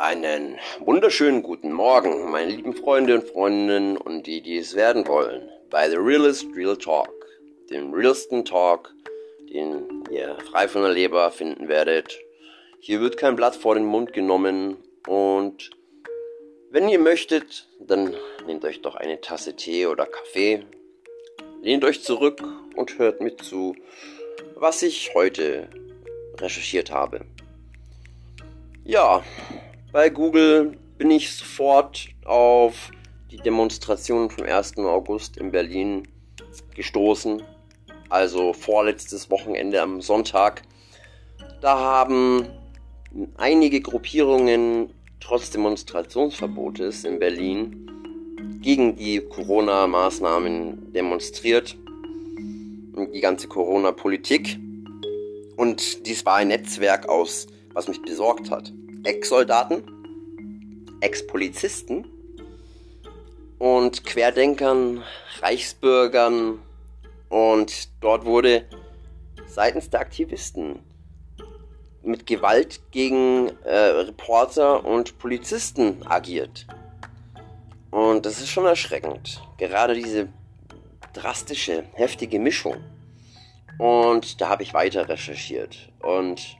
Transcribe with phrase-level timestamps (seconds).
[0.00, 5.50] Einen wunderschönen guten Morgen, meine lieben Freunde und Freundinnen und die, die es werden wollen,
[5.68, 7.12] bei The Realist Real Talk,
[7.68, 8.94] dem realsten Talk,
[9.52, 12.18] den ihr frei von der Leber finden werdet.
[12.78, 15.68] Hier wird kein Blatt vor den Mund genommen und
[16.70, 18.14] wenn ihr möchtet, dann
[18.46, 20.64] nehmt euch doch eine Tasse Tee oder Kaffee,
[21.60, 22.42] lehnt euch zurück
[22.74, 23.76] und hört mit zu,
[24.54, 25.68] was ich heute
[26.38, 27.26] recherchiert habe.
[28.82, 29.22] Ja,
[29.92, 32.90] bei Google bin ich sofort auf
[33.30, 34.78] die Demonstration vom 1.
[34.78, 36.06] August in Berlin
[36.74, 37.42] gestoßen.
[38.08, 40.62] Also vorletztes Wochenende am Sonntag.
[41.60, 42.46] Da haben
[43.36, 47.86] einige Gruppierungen trotz Demonstrationsverbotes in Berlin
[48.62, 51.76] gegen die Corona-Maßnahmen demonstriert.
[52.92, 54.58] Und die ganze Corona-Politik.
[55.56, 58.72] Und dies war ein Netzwerk aus, was mich besorgt hat.
[59.04, 59.84] Ex-Soldaten,
[61.00, 62.06] Ex-Polizisten
[63.58, 65.02] und Querdenkern,
[65.40, 66.58] Reichsbürgern
[67.28, 68.66] und dort wurde
[69.46, 70.80] seitens der Aktivisten
[72.02, 76.66] mit Gewalt gegen äh, Reporter und Polizisten agiert.
[77.90, 79.42] Und das ist schon erschreckend.
[79.58, 80.28] Gerade diese
[81.12, 82.76] drastische, heftige Mischung.
[83.78, 85.90] Und da habe ich weiter recherchiert.
[86.00, 86.56] Und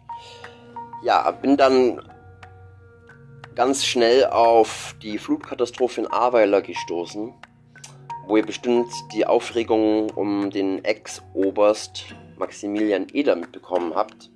[1.03, 2.03] ja, bin dann
[3.55, 7.35] ganz schnell auf die Flutkatastrophe in Ahrweiler gestoßen,
[8.27, 14.31] wo ihr bestimmt die Aufregung um den Ex-Oberst Maximilian Eder mitbekommen habt.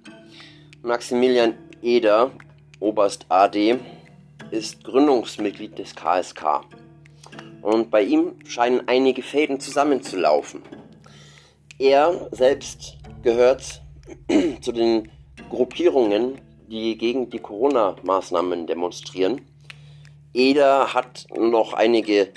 [0.83, 2.33] Maximilian Eder,
[2.81, 3.79] Oberst AD,
[4.51, 6.63] ist Gründungsmitglied des KSK.
[7.63, 10.63] Und bei ihm scheinen einige Fäden zusammenzulaufen.
[11.79, 13.83] Er selbst gehört
[14.61, 15.11] zu den
[15.49, 19.41] Gruppierungen, die gegen die Corona-Maßnahmen demonstrieren.
[20.33, 22.31] Eder hat noch einige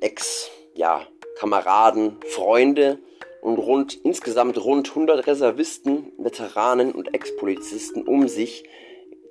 [0.00, 2.98] Ex-Kameraden, ja, Freunde
[3.42, 8.64] und rund, insgesamt rund 100 Reservisten, Veteranen und Ex-Polizisten um sich,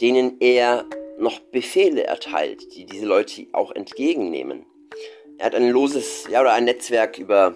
[0.02, 0.86] denen er
[1.18, 4.66] noch Befehle erteilt, die diese Leute auch entgegennehmen.
[5.38, 7.56] Er hat ein loses, ja, oder ein Netzwerk über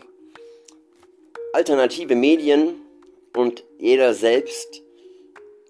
[1.53, 2.81] alternative Medien
[3.35, 4.83] und jeder selbst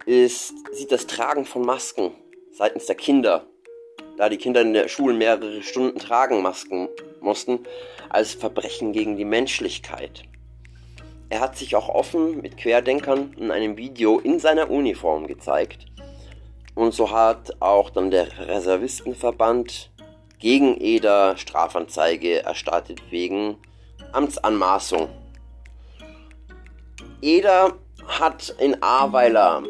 [0.06, 2.12] ist, sieht das Tragen von Masken
[2.52, 3.48] seitens der Kinder,
[4.18, 6.88] da die Kinder in der Schule mehrere Stunden tragen Masken
[7.20, 7.60] mussten,
[8.10, 10.24] als Verbrechen gegen die Menschlichkeit.
[11.30, 15.88] Er hat sich auch offen mit Querdenkern in einem Video in seiner Uniform gezeigt.
[16.76, 19.92] Und so hat auch dann der Reservistenverband
[20.38, 23.58] gegen Eder Strafanzeige erstattet wegen
[24.12, 25.10] Amtsanmaßung.
[27.22, 27.74] Eder
[28.08, 29.64] hat in Ahrweiler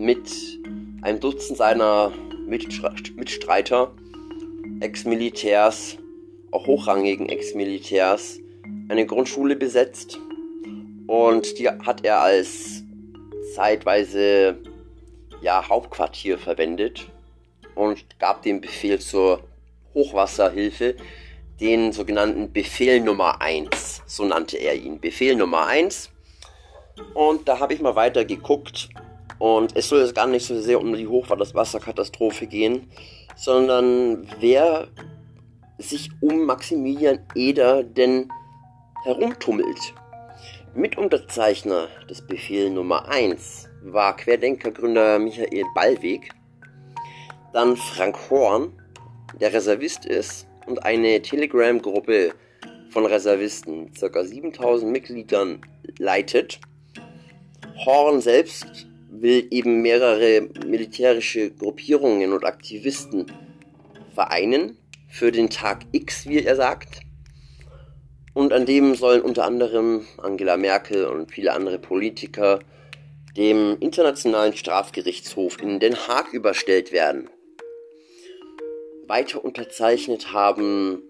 [0.00, 0.30] mit
[1.02, 2.12] einem Dutzend seiner
[2.46, 3.92] Mitstreiter,
[4.80, 5.98] Ex-Militärs,
[6.50, 8.40] auch hochrangigen Ex-Militärs,
[8.88, 10.18] eine Grundschule besetzt
[11.06, 12.82] und die hat er als
[13.54, 14.58] zeitweise
[15.42, 17.08] ja, Hauptquartier verwendet
[17.74, 19.42] und gab den Befehl zur
[19.94, 20.96] Hochwasserhilfe,
[21.60, 25.00] den sogenannten Befehl Nummer 1, so nannte er ihn.
[25.00, 26.10] Befehl Nummer 1
[27.14, 28.88] und da habe ich mal weiter geguckt.
[29.40, 32.90] Und es soll jetzt gar nicht so sehr um die Hochwasserkatastrophe gehen,
[33.36, 34.88] sondern wer
[35.78, 38.28] sich um Maximilian Eder denn
[39.02, 39.94] herumtummelt.
[40.74, 46.28] Mitunterzeichner des Befehl Nummer 1 war Querdenkergründer Michael Ballweg,
[47.54, 48.74] dann Frank Horn,
[49.40, 52.34] der Reservist ist und eine Telegram-Gruppe
[52.90, 54.22] von Reservisten ca.
[54.22, 55.62] 7000 Mitgliedern
[55.96, 56.60] leitet
[57.86, 58.89] Horn selbst
[59.20, 63.26] will eben mehrere militärische Gruppierungen und Aktivisten
[64.14, 67.00] vereinen für den Tag X, wie er sagt.
[68.32, 72.60] Und an dem sollen unter anderem Angela Merkel und viele andere Politiker
[73.36, 77.28] dem Internationalen Strafgerichtshof in Den Haag überstellt werden.
[79.06, 81.02] Weiter unterzeichnet haben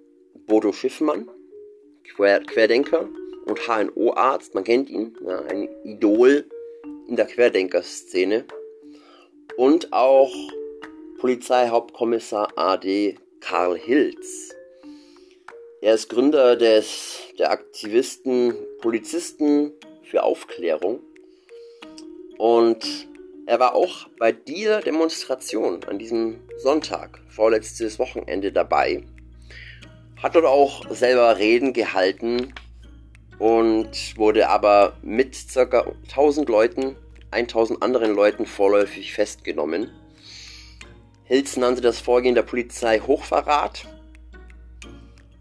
[0.47, 1.29] Bodo Schiffmann,
[2.17, 3.09] Querdenker
[3.47, 6.45] und HNO-Arzt, man kennt ihn, ja, ein Idol
[7.11, 8.45] in der Querdenker-Szene
[9.57, 10.33] und auch
[11.19, 14.55] Polizeihauptkommissar AD Karl Hilz.
[15.83, 19.73] Er ist Gründer des, der Aktivisten Polizisten
[20.05, 21.01] für Aufklärung
[22.39, 23.09] und
[23.47, 29.03] er war auch bei dieser Demonstration an diesem Sonntag, vorletztes Wochenende dabei,
[30.23, 32.55] hat dort auch selber Reden gehalten
[33.41, 35.93] und wurde aber mit ca.
[36.09, 36.95] 1000 Leuten,
[37.33, 39.91] 1000 anderen Leuten vorläufig festgenommen.
[41.25, 43.89] Hilz nannte das Vorgehen der Polizei Hochverrat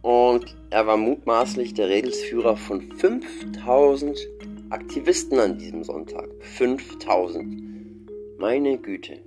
[0.01, 4.18] und er war mutmaßlich der Redelsführer von 5000
[4.69, 6.30] Aktivisten an diesem Sonntag.
[6.40, 7.62] 5000.
[8.38, 9.19] Meine Güte.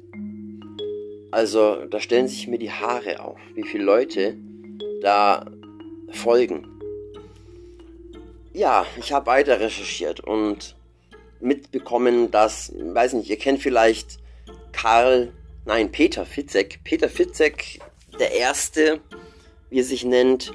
[1.31, 4.39] Also, da stellen sich mir die Haare auf, wie viele Leute
[5.03, 5.51] da
[6.11, 6.72] folgen.
[8.55, 10.77] Ja, ich habe weiter recherchiert und
[11.41, 14.19] mitbekommen, dass, weiß nicht, ihr kennt vielleicht
[14.73, 15.33] Karl,
[15.65, 16.81] nein, Peter Fitzek.
[16.85, 17.81] Peter Fitzek,
[18.21, 19.01] der Erste,
[19.71, 20.53] wie er sich nennt,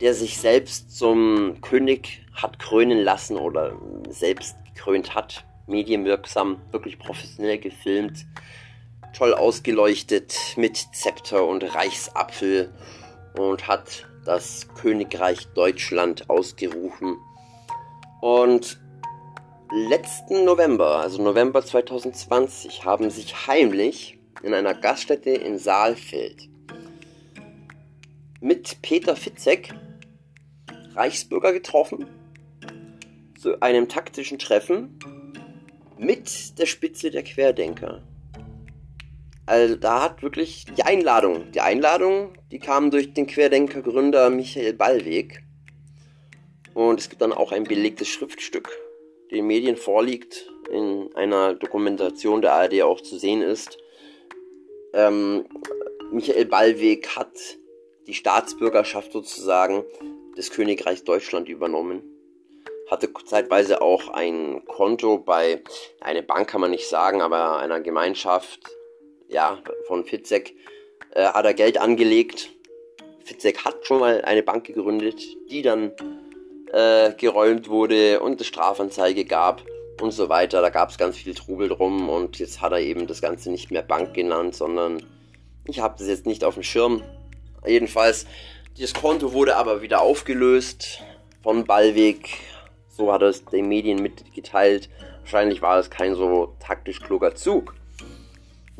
[0.00, 3.76] der sich selbst zum König hat krönen lassen oder
[4.08, 5.44] selbst gekrönt hat.
[5.66, 8.24] Medienwirksam, wirklich professionell gefilmt,
[9.16, 12.72] toll ausgeleuchtet mit Zepter und Reichsapfel
[13.36, 17.18] und hat das Königreich Deutschland ausgerufen.
[18.20, 18.80] Und
[19.72, 26.48] letzten November, also November 2020, haben sich heimlich in einer Gaststätte in Saalfeld
[28.40, 29.74] mit Peter Fitzek
[30.94, 32.06] Reichsbürger getroffen
[33.36, 34.96] zu einem taktischen Treffen
[35.98, 38.00] mit der Spitze der Querdenker.
[39.50, 45.42] Also da hat wirklich die Einladung, die Einladung, die kam durch den Querdenker-Gründer Michael Ballweg.
[46.72, 48.70] Und es gibt dann auch ein belegtes Schriftstück,
[49.32, 53.76] den Medien vorliegt, in einer Dokumentation der ARD auch zu sehen ist.
[54.94, 55.46] Ähm,
[56.12, 57.36] Michael Ballweg hat
[58.06, 59.82] die Staatsbürgerschaft sozusagen
[60.38, 62.04] des Königreichs Deutschland übernommen.
[62.88, 65.60] Hatte zeitweise auch ein Konto bei,
[66.00, 68.76] eine Bank kann man nicht sagen, aber einer Gemeinschaft,
[69.30, 70.54] ja, von Fitzek,
[71.14, 72.50] äh, hat er Geld angelegt.
[73.24, 75.92] Fitzek hat schon mal eine Bank gegründet, die dann
[76.72, 79.62] äh, geräumt wurde und es Strafanzeige gab
[80.00, 80.60] und so weiter.
[80.60, 83.70] Da gab es ganz viel Trubel drum und jetzt hat er eben das Ganze nicht
[83.70, 85.02] mehr Bank genannt, sondern
[85.64, 87.02] ich habe das jetzt nicht auf dem Schirm.
[87.66, 88.26] Jedenfalls
[88.78, 91.02] das Konto wurde aber wieder aufgelöst
[91.42, 92.38] von Ballweg.
[92.88, 94.88] So hat es den Medien mitgeteilt.
[95.20, 97.74] Wahrscheinlich war es kein so taktisch kluger Zug.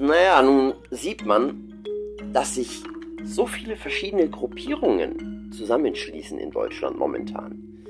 [0.01, 1.85] Naja, nun sieht man,
[2.33, 2.83] dass sich
[3.23, 7.85] so viele verschiedene Gruppierungen zusammenschließen in Deutschland momentan.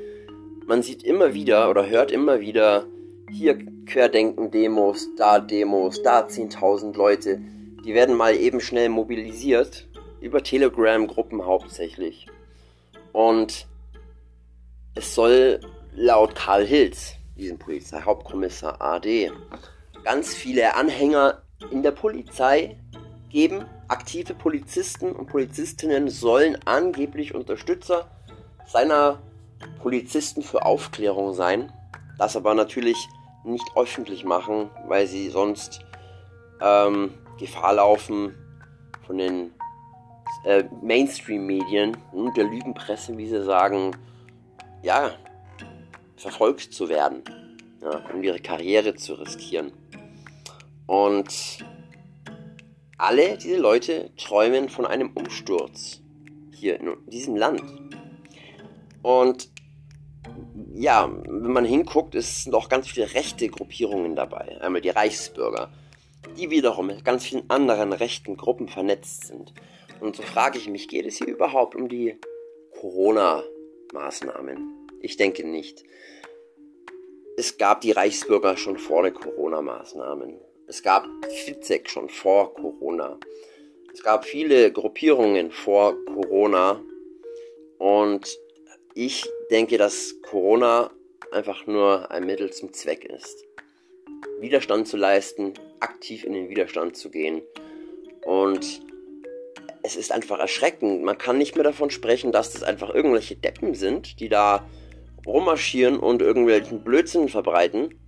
[0.66, 2.84] Man sieht immer wieder oder hört immer wieder,
[3.30, 7.40] hier Querdenken-Demos, da Demos, da 10.000 Leute.
[7.84, 9.88] Die werden mal eben schnell mobilisiert
[10.20, 12.26] über Telegram-Gruppen hauptsächlich.
[13.12, 13.68] Und
[14.96, 15.60] es soll
[15.94, 19.30] laut Karl Hilz, diesem Polizeihauptkommissar AD,
[20.02, 22.76] ganz viele Anhänger in der Polizei
[23.28, 23.64] geben.
[23.88, 28.10] Aktive Polizisten und Polizistinnen sollen angeblich Unterstützer
[28.66, 29.20] seiner
[29.82, 31.72] Polizisten für Aufklärung sein.
[32.18, 33.08] Das aber natürlich
[33.44, 35.80] nicht öffentlich machen, weil sie sonst
[36.60, 38.34] ähm, Gefahr laufen,
[39.06, 39.50] von den
[40.44, 43.96] äh, Mainstream-Medien und der Lügenpresse, wie sie sagen,
[44.82, 45.12] ja,
[46.16, 47.24] verfolgt zu werden,
[47.82, 49.72] ja, um ihre Karriere zu riskieren.
[50.90, 51.64] Und
[52.98, 56.00] alle diese Leute träumen von einem Umsturz
[56.52, 57.62] hier in diesem Land.
[59.00, 59.48] Und
[60.74, 64.60] ja, wenn man hinguckt, es sind auch ganz viele rechte Gruppierungen dabei.
[64.60, 65.72] Einmal die Reichsbürger,
[66.36, 69.54] die wiederum mit ganz vielen anderen rechten Gruppen vernetzt sind.
[70.00, 72.18] Und so frage ich mich, geht es hier überhaupt um die
[72.80, 74.88] Corona-Maßnahmen?
[75.02, 75.84] Ich denke nicht.
[77.36, 80.49] Es gab die Reichsbürger schon vor den Corona-Maßnahmen.
[80.70, 81.04] Es gab
[81.44, 83.18] Fitzek schon vor Corona.
[83.92, 86.80] Es gab viele Gruppierungen vor Corona.
[87.78, 88.38] Und
[88.94, 90.92] ich denke, dass Corona
[91.32, 93.44] einfach nur ein Mittel zum Zweck ist.
[94.38, 97.42] Widerstand zu leisten, aktiv in den Widerstand zu gehen
[98.24, 98.80] und
[99.82, 101.02] es ist einfach erschreckend.
[101.02, 104.68] Man kann nicht mehr davon sprechen, dass das einfach irgendwelche Deppen sind, die da
[105.26, 107.98] rummarschieren und irgendwelchen Blödsinn verbreiten.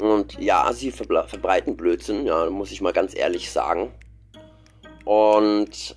[0.00, 3.92] Und ja, sie verbreiten Blödsinn, ja, muss ich mal ganz ehrlich sagen.
[5.04, 5.96] Und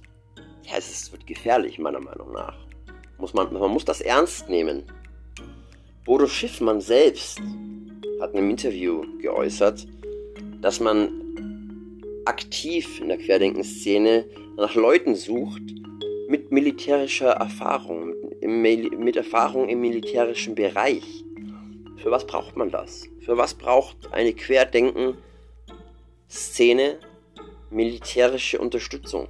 [0.63, 2.57] ja, es ist, wird gefährlich, meiner Meinung nach.
[3.17, 4.83] Muss man, man muss das ernst nehmen.
[6.05, 7.39] Bodo Schiffmann selbst
[8.19, 9.85] hat in einem Interview geäußert,
[10.61, 11.21] dass man
[12.25, 14.25] aktiv in der Querdenkenszene
[14.57, 15.61] nach Leuten sucht
[16.27, 21.23] mit militärischer Erfahrung, mit Erfahrung im militärischen Bereich.
[22.01, 23.03] Für was braucht man das?
[23.23, 26.97] Für was braucht eine Querdenken-Szene
[27.69, 29.27] militärische Unterstützung?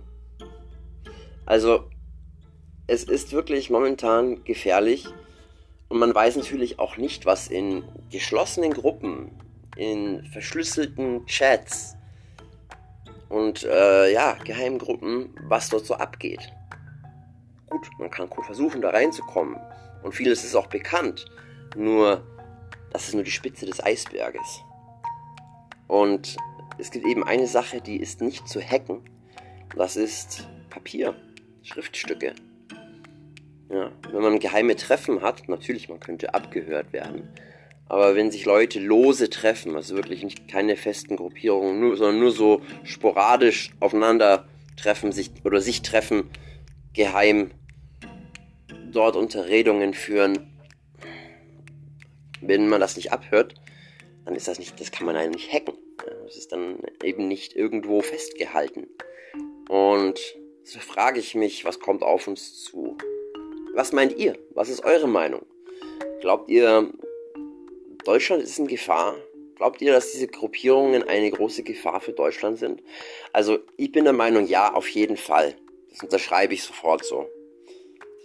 [1.45, 1.89] Also,
[2.87, 5.05] es ist wirklich momentan gefährlich
[5.89, 9.31] und man weiß natürlich auch nicht, was in geschlossenen Gruppen,
[9.75, 11.97] in verschlüsselten Chats
[13.27, 16.53] und äh, ja, Geheimgruppen, was dort so abgeht.
[17.69, 19.57] Gut, man kann versuchen, da reinzukommen.
[20.03, 21.25] Und vieles ist auch bekannt.
[21.75, 22.23] Nur,
[22.91, 24.61] das ist nur die Spitze des Eisberges.
[25.87, 26.37] Und
[26.77, 29.01] es gibt eben eine Sache, die ist nicht zu hacken.
[29.75, 31.15] Das ist Papier,
[31.63, 32.33] Schriftstücke.
[33.69, 37.29] Ja, wenn man geheime Treffen hat, natürlich, man könnte abgehört werden.
[37.87, 42.31] Aber wenn sich Leute lose treffen, also wirklich nicht keine festen Gruppierungen, nur, sondern nur
[42.31, 44.45] so sporadisch aufeinander
[44.77, 46.29] treffen, sich oder sich treffen,
[46.93, 47.51] geheim
[48.91, 50.51] dort Unterredungen führen,
[52.41, 53.55] wenn man das nicht abhört,
[54.25, 55.77] dann ist das nicht, das kann man eigentlich nicht hacken.
[56.25, 58.87] Das ist dann eben nicht irgendwo festgehalten.
[59.69, 60.19] Und
[60.63, 62.97] so frage ich mich, was kommt auf uns zu?
[63.73, 64.37] Was meint ihr?
[64.51, 65.45] Was ist eure Meinung?
[66.21, 66.91] Glaubt ihr,
[68.03, 69.15] Deutschland ist in Gefahr?
[69.55, 72.81] Glaubt ihr, dass diese Gruppierungen eine große Gefahr für Deutschland sind?
[73.31, 75.55] Also ich bin der Meinung, ja, auf jeden Fall.
[75.89, 77.27] Das unterschreibe ich sofort so.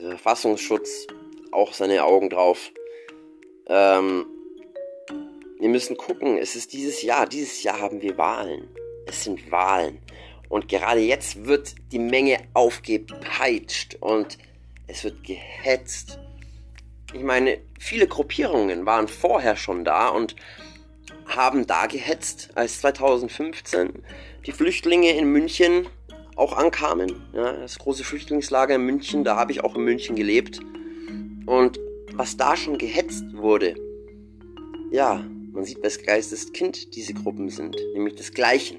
[0.00, 1.06] Der Verfassungsschutz,
[1.52, 2.70] auch seine Augen drauf.
[3.68, 4.26] Ähm,
[5.58, 8.68] wir müssen gucken, es ist dieses Jahr, dieses Jahr haben wir Wahlen.
[9.06, 9.98] Es sind Wahlen.
[10.48, 14.38] Und gerade jetzt wird die Menge aufgepeitscht und
[14.86, 16.18] es wird gehetzt.
[17.12, 20.36] Ich meine, viele Gruppierungen waren vorher schon da und
[21.26, 24.04] haben da gehetzt, als 2015
[24.44, 25.88] die Flüchtlinge in München
[26.36, 27.22] auch ankamen.
[27.32, 30.60] Ja, das große Flüchtlingslager in München, da habe ich auch in München gelebt.
[31.46, 31.80] Und
[32.16, 33.74] was da schon gehetzt wurde,
[34.90, 38.78] ja, man sieht, wes Geistes Kind diese Gruppen sind, nämlich des Gleichen.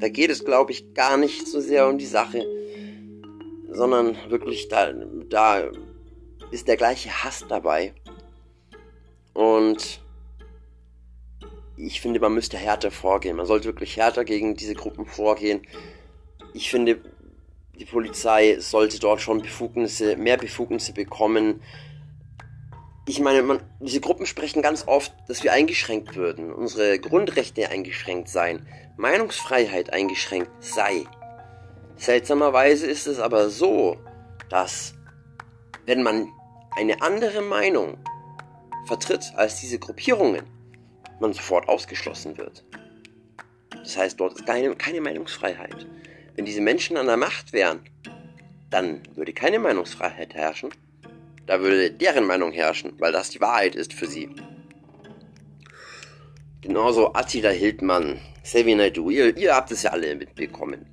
[0.00, 2.44] Da geht es, glaube ich, gar nicht so sehr um die Sache,
[3.70, 5.70] sondern wirklich da, da
[6.50, 7.94] ist der gleiche Hass dabei.
[9.32, 10.00] Und
[11.76, 13.36] ich finde, man müsste härter vorgehen.
[13.36, 15.62] Man sollte wirklich härter gegen diese Gruppen vorgehen.
[16.52, 17.00] Ich finde,
[17.78, 21.62] die Polizei sollte dort schon Befugnisse, mehr Befugnisse bekommen.
[23.04, 28.28] Ich meine, man, diese Gruppen sprechen ganz oft, dass wir eingeschränkt würden, unsere Grundrechte eingeschränkt
[28.28, 28.66] seien,
[28.96, 31.04] Meinungsfreiheit eingeschränkt sei.
[31.96, 33.96] Seltsamerweise ist es aber so,
[34.48, 34.94] dass
[35.84, 36.28] wenn man
[36.76, 37.98] eine andere Meinung
[38.86, 40.44] vertritt als diese Gruppierungen,
[41.20, 42.64] man sofort ausgeschlossen wird.
[43.70, 45.86] Das heißt, dort ist keine, keine Meinungsfreiheit.
[46.36, 47.80] Wenn diese Menschen an der Macht wären,
[48.70, 50.70] dann würde keine Meinungsfreiheit herrschen.
[51.46, 54.30] Da würde deren Meinung herrschen, weil das die Wahrheit ist für sie.
[56.60, 60.86] Genauso Attila Hildmann, Xavier Naidoo, ihr, ihr habt es ja alle mitbekommen.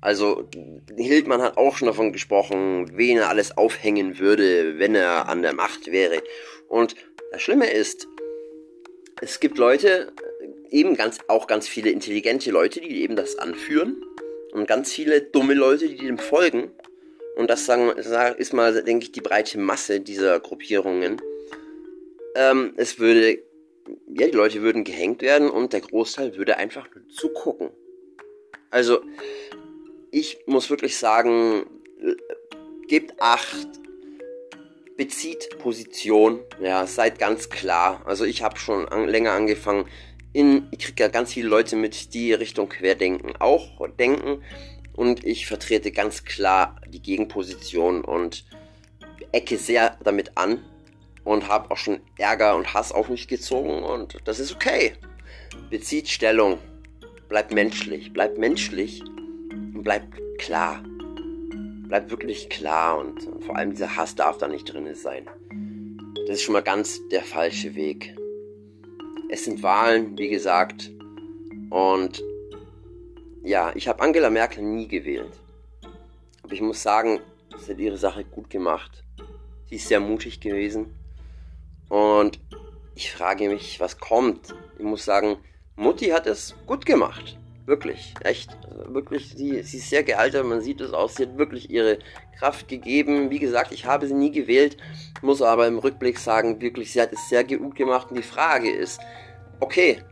[0.00, 0.48] Also
[0.96, 5.54] Hildmann hat auch schon davon gesprochen, wen er alles aufhängen würde, wenn er an der
[5.54, 6.22] Macht wäre.
[6.68, 6.96] Und
[7.30, 8.08] das Schlimme ist,
[9.20, 10.12] es gibt Leute,
[10.70, 14.02] eben ganz, auch ganz viele intelligente Leute, die eben das anführen.
[14.52, 16.72] Und ganz viele dumme Leute, die dem folgen.
[17.36, 17.90] Und das sagen,
[18.36, 21.20] ist mal, denke ich, die breite Masse dieser Gruppierungen.
[22.34, 23.42] Ähm, es würde,
[24.08, 27.70] ja, die Leute würden gehängt werden und der Großteil würde einfach nur zugucken.
[28.70, 29.00] Also,
[30.10, 31.66] ich muss wirklich sagen,
[32.88, 33.68] gebt acht,
[34.96, 38.02] bezieht Position, ja, seid ganz klar.
[38.04, 39.88] Also ich habe schon an, länger angefangen,
[40.32, 44.42] in, ich kriege ja ganz viele Leute mit, die Richtung Querdenken auch denken
[44.94, 48.44] und ich vertrete ganz klar die Gegenposition und
[49.32, 50.62] ecke sehr damit an
[51.24, 54.94] und habe auch schon Ärger und Hass auf mich gezogen und das ist okay.
[55.70, 56.58] Bezieht Stellung,
[57.28, 59.02] bleibt menschlich, bleibt menschlich
[59.82, 60.82] bleibt klar.
[61.88, 65.28] Bleibt wirklich klar und, vor allem dieser Hass darf da nicht drin sein.
[66.26, 68.16] Das ist schon mal ganz der falsche Weg.
[69.28, 70.90] Es sind Wahlen, wie gesagt.
[71.70, 72.22] Und
[73.44, 75.32] ja, ich habe Angela Merkel nie gewählt.
[76.42, 77.20] Aber ich muss sagen,
[77.58, 79.04] sie hat ihre Sache gut gemacht.
[79.68, 80.94] Sie ist sehr mutig gewesen.
[81.88, 82.40] Und
[82.94, 84.54] ich frage mich, was kommt.
[84.78, 85.38] Ich muss sagen,
[85.76, 87.38] Mutti hat es gut gemacht.
[87.64, 88.50] Wirklich, echt.
[88.68, 91.14] Also wirklich, sie, sie ist sehr gealtert, man sieht es aus.
[91.14, 91.98] Sie hat wirklich ihre
[92.38, 93.30] Kraft gegeben.
[93.30, 94.76] Wie gesagt, ich habe sie nie gewählt,
[95.22, 98.10] muss aber im Rückblick sagen, wirklich, sie hat es sehr gut gemacht.
[98.10, 99.00] Und die Frage ist,
[99.60, 100.02] okay,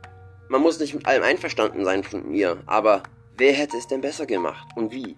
[0.48, 3.02] man muss nicht mit allem einverstanden sein von mir, aber
[3.40, 5.16] wer hätte es denn besser gemacht und wie?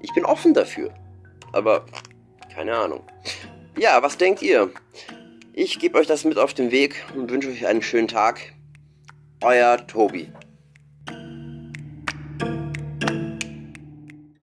[0.00, 0.92] Ich bin offen dafür,
[1.52, 1.84] aber
[2.52, 3.04] keine Ahnung.
[3.78, 4.70] Ja, was denkt ihr?
[5.52, 8.54] Ich gebe euch das mit auf den Weg und wünsche euch einen schönen Tag.
[9.42, 10.32] Euer Tobi.